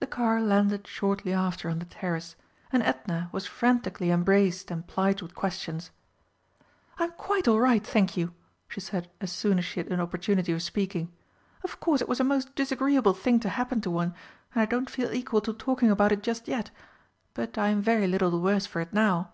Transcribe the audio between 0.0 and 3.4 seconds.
The car landed shortly after on the terrace, and Edna